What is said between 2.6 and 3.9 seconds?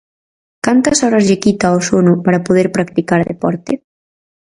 practicar deporte?